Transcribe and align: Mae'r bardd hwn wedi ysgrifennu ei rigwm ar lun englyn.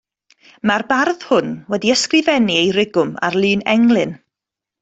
Mae'r 0.69 0.83
bardd 0.91 1.25
hwn 1.33 1.51
wedi 1.75 1.93
ysgrifennu 1.97 2.57
ei 2.65 2.75
rigwm 2.81 3.15
ar 3.29 3.41
lun 3.45 3.65
englyn. 3.79 4.21